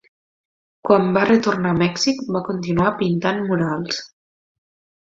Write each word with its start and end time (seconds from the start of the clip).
Quan 0.89 1.05
va 1.17 1.25
retornar 1.31 1.75
a 1.75 1.79
Mèxic, 1.83 2.25
va 2.39 2.43
continuar 2.51 2.89
pintant 3.05 3.47
murals. 3.53 4.05